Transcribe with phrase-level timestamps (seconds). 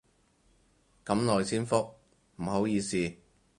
[1.05, 1.93] 咁耐先覆，
[2.37, 3.13] 唔好意思